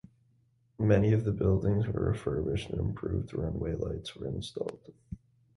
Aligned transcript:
Many 0.79 1.13
of 1.13 1.25
the 1.25 1.31
buildings 1.31 1.85
were 1.87 2.09
refurbished 2.09 2.71
and 2.71 2.79
improved 2.81 3.35
runway 3.35 3.75
lights 3.75 4.15
were 4.15 4.25
installed. 4.25 4.95